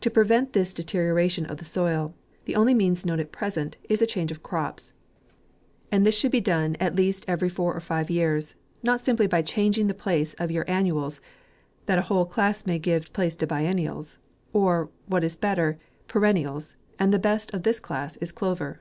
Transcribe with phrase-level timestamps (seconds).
[0.00, 2.16] To prevent this deterioration of the soil,
[2.46, 4.92] the only means known at present, is a change of crops:
[5.92, 6.70] and this should be JANUARY.
[6.72, 10.34] 13 <!one at least every four or five years, not *imply by changing the place
[10.34, 11.20] of your annu als,
[11.86, 14.18] that whole class must give place to bien nials,
[14.52, 18.80] or what is better, perennials, and the best of this class is clover.